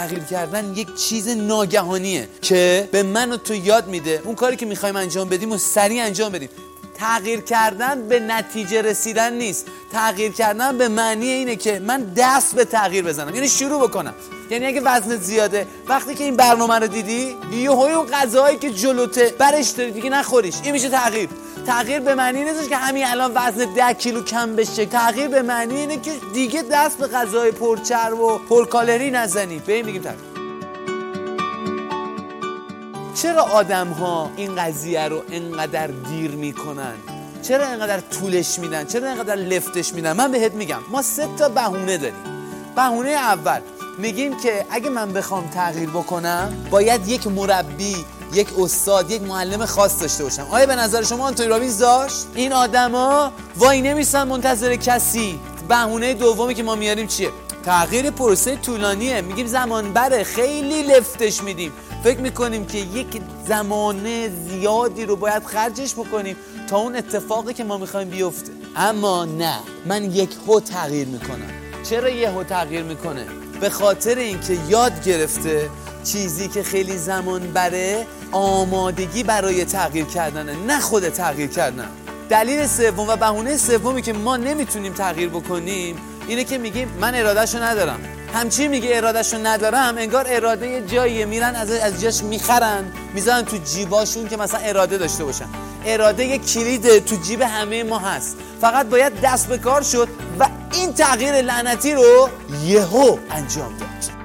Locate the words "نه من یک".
69.24-70.30